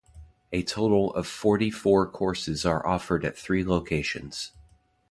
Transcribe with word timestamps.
A 0.51 0.63
total 0.63 1.13
of 1.13 1.27
forty-four 1.27 2.09
courses 2.09 2.65
are 2.65 2.83
offered 2.87 3.23
at 3.23 3.35
the 3.35 3.39
three 3.39 3.63
locations. 3.63 4.49